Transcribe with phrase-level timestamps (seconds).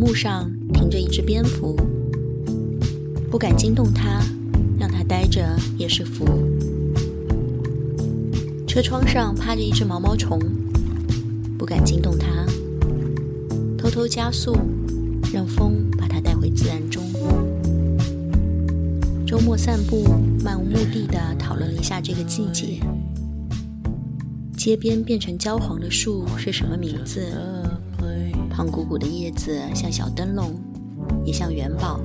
[0.00, 1.76] 幕上停着一只蝙蝠，
[3.30, 4.22] 不敢惊动它，
[4.78, 6.24] 让它待着也是福。
[8.66, 10.40] 车窗上趴着一只毛毛虫，
[11.58, 12.46] 不敢惊动它，
[13.76, 14.56] 偷偷加速，
[15.34, 17.04] 让风把它带回自然中。
[19.26, 20.02] 周末散步，
[20.42, 22.80] 漫无目的的讨论了一下这个季节。
[24.56, 27.20] 街边变成焦黄的树是什么名字？
[28.60, 30.52] 胖鼓鼓的叶子像小灯笼，
[31.24, 31.98] 也像元宝。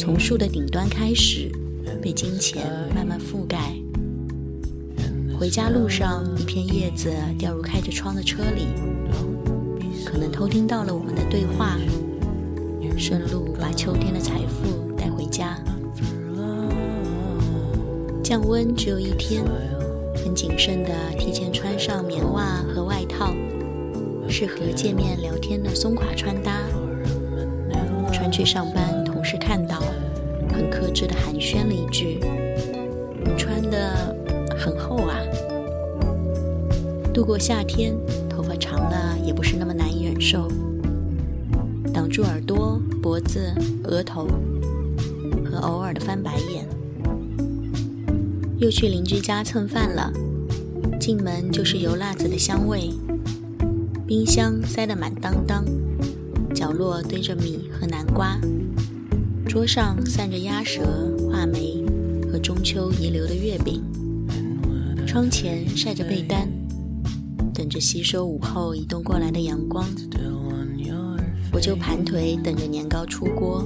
[0.00, 1.48] 从树的顶端开始，
[2.02, 3.72] 被金钱慢慢覆盖。
[5.38, 7.08] 回家路上，一片叶子
[7.38, 8.66] 掉入开着窗的车里，
[10.04, 11.78] 可能偷听到了我们的对话，
[12.98, 15.56] 顺路把秋天的财富带回家。
[18.24, 19.44] 降温只有一天。
[20.22, 23.32] 很谨慎的提前穿上棉袜和外套，
[24.30, 26.62] 适合见面聊天的松垮穿搭。
[28.12, 29.82] 穿去上班，同事看到，
[30.52, 32.20] 很克制地寒暄了一句
[33.24, 34.14] ：“你穿的
[34.56, 35.18] 很厚啊。”
[37.12, 37.94] 度过夏天，
[38.28, 40.48] 头发长了也不是那么难以忍受，
[41.92, 43.52] 挡住耳朵、脖子、
[43.84, 44.28] 额头，
[45.44, 46.66] 和偶尔的翻白眼。
[48.58, 50.12] 又去邻居家蹭饭了，
[51.00, 52.90] 进门就是油辣子的香味，
[54.10, 55.64] 冰箱塞得满当当，
[56.52, 58.40] 角落堆着米和南瓜，
[59.46, 60.82] 桌上散着鸭舌、
[61.30, 61.84] 话梅
[62.28, 63.80] 和中秋遗留的月饼，
[65.06, 66.48] 窗前晒着被单，
[67.54, 69.86] 等着吸收午后移动过来的阳光，
[71.52, 73.64] 我就盘腿等着年糕出锅，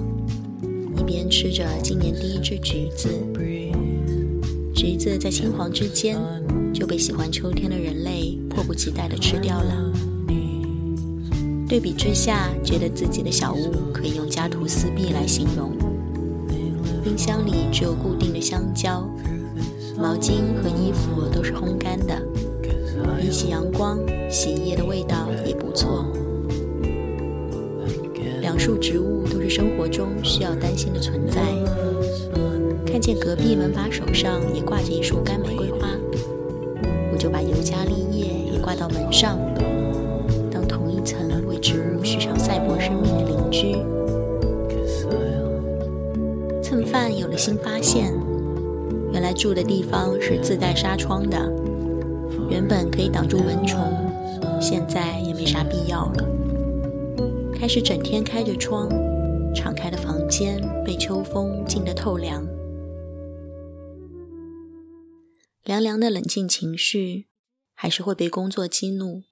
[0.98, 3.08] 一边吃着今年第一只橘子。
[4.74, 6.18] 橘子在青黄之间
[6.74, 9.90] 就被喜欢秋天的人类迫不及待地吃掉了。
[11.74, 15.72] 对比之下，觉得自己的小屋可以用家徒四壁来形容。
[17.02, 19.04] 冰箱里只有固定的香蕉，
[19.98, 22.14] 毛巾和衣服都是烘干的，
[23.20, 23.98] 比起阳光，
[24.30, 26.06] 洗衣液的味道也不错。
[28.40, 31.40] 两束植物都是生活中需要担心的存在。
[32.86, 35.88] 看见隔壁门把手上也挂着一束干玫瑰花，
[37.12, 39.36] 我就把尤加利叶也挂到门上，
[46.62, 48.12] 蹭饭有了新发现，
[49.12, 51.38] 原来住的地方是自带纱窗的，
[52.50, 53.80] 原本可以挡住蚊虫，
[54.60, 56.24] 现在也没啥必要了。
[57.54, 58.88] 开始整天开着窗，
[59.54, 62.46] 敞开的房间被秋风浸得透凉。
[65.62, 67.26] 凉凉的冷静情绪，
[67.74, 69.22] 还是会被工作激怒。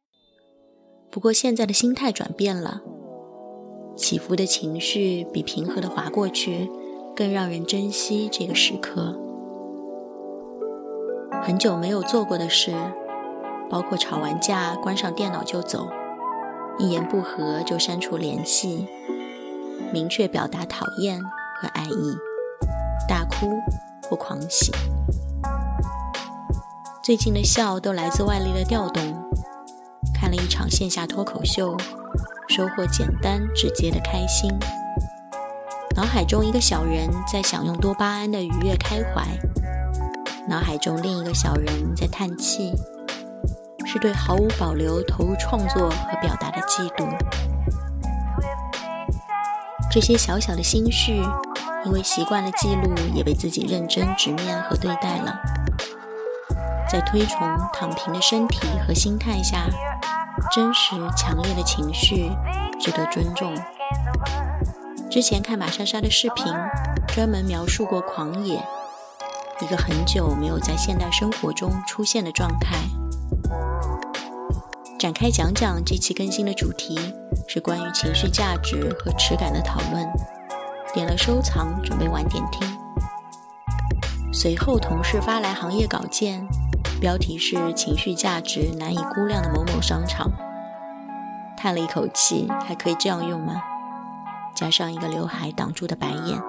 [1.11, 2.83] 不过现在的心态转变了，
[3.97, 6.71] 起伏的情绪比平和的划过去
[7.15, 9.17] 更让人珍惜这个时刻。
[11.43, 12.73] 很久没有做过的事，
[13.69, 15.89] 包括吵完架关上电脑就走，
[16.79, 18.87] 一言不合就删除联系，
[19.93, 22.17] 明确表达讨厌和爱意，
[23.09, 23.49] 大哭
[24.09, 24.73] 或狂喜。
[27.03, 29.03] 最近的笑都来自外力的调动。
[30.15, 31.77] 看了一场线下脱口秀，
[32.49, 34.51] 收获简单直接的开心。
[35.97, 39.23] 脑海中一个小人在享用多巴胺的愉悦开怀，
[40.49, 42.73] 脑海中另一个小人在叹气，
[43.85, 47.07] 是对毫无保留投入创作和表达的嫉妒。
[49.91, 51.23] 这些小小的心绪，
[51.85, 55.39] 因为习惯了记录，也被自己认真直面和对待了。
[56.91, 57.39] 在推崇
[57.75, 59.67] 躺平的身体和心态下，
[60.51, 62.31] 真实强烈的情绪
[62.81, 63.55] 值得尊重。
[65.11, 66.53] 之前看马莎莎的视频，
[67.09, 68.63] 专门描述过狂野，
[69.61, 72.77] 一个很久没有在现代生活中出现的状态。
[74.99, 76.99] 展开讲讲这期更新的主题
[77.49, 80.09] 是关于情绪价值和耻感的讨论，
[80.95, 82.67] 点了收藏，准备晚点听。
[84.33, 86.47] 随后同事发来行业稿件。
[87.03, 90.31] 标题是“情绪价值难以估量的某某商场”，
[91.59, 93.61] 叹了一口气，还可以这样用吗？
[94.55, 96.41] 加上一个刘海挡住的白眼。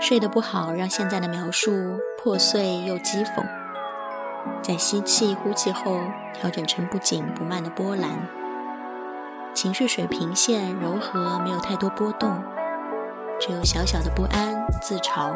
[0.00, 3.44] 睡得不好，让现在的描述破碎又讥讽。
[4.62, 6.00] 在吸气、呼气后，
[6.32, 8.08] 调整成不紧不慢的波澜。
[9.52, 12.42] 情绪水平线柔和，没有太多波动。
[13.40, 15.32] 只有小小的不安、自嘲，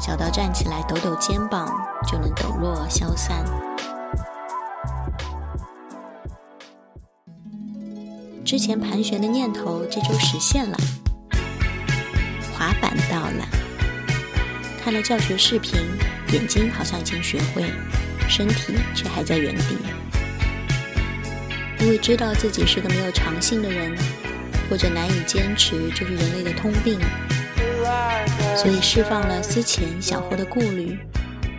[0.00, 1.68] 小到站起来抖抖肩膀
[2.06, 3.44] 就能抖落消散。
[8.44, 10.76] 之前盘旋的念头这周实现了，
[12.56, 13.44] 滑板到了。
[14.82, 15.80] 看了教学视频，
[16.32, 17.64] 眼睛好像已经学会，
[18.28, 19.76] 身体却还在原地。
[21.80, 23.94] 因为知道自己是个没有长性的人，
[24.68, 27.00] 或者难以坚持就是人类的通病，
[28.56, 30.98] 所以释放了思前想后的顾虑。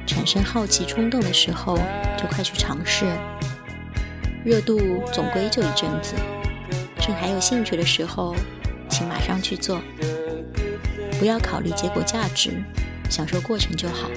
[0.06, 1.78] 产生好奇冲动的时候，
[2.18, 3.06] 就快去尝试。
[4.44, 6.16] 热度总归就一阵子，
[7.00, 8.36] 趁还有兴趣的时候，
[8.90, 9.80] 请马上去做。
[11.20, 12.52] 不要考虑结果价值，
[13.10, 14.10] 享受过程就好。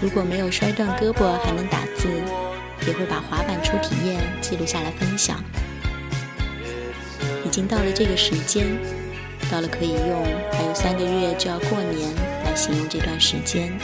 [0.00, 2.08] 如果没有摔断胳膊还能打字，
[2.86, 5.42] 也会把滑板初体验记录下来分享。
[7.58, 8.64] 已经到了这个时间，
[9.50, 12.08] 到了可以用还有三个月就要过年
[12.44, 13.76] 来形容这段时间。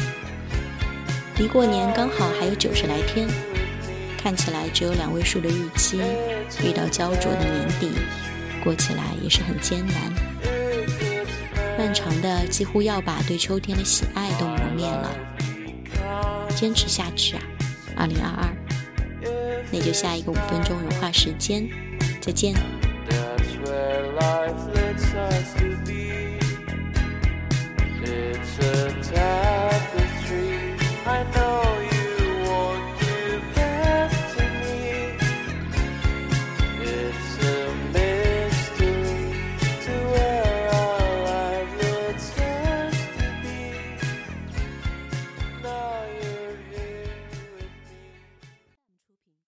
[1.39, 3.27] 离过年刚好还有九十来天，
[4.17, 6.01] 看起来只有两位数的日期，
[6.63, 7.91] 遇到焦灼的年底，
[8.63, 9.97] 过起来也是很艰难。
[11.77, 15.11] 漫长的几乎要把对秋天的喜爱都磨灭了，
[16.55, 17.43] 坚持下去啊！
[17.97, 18.49] 二零二二，
[19.73, 21.69] 那就下一个五分钟融化时间，
[22.21, 22.55] 再见。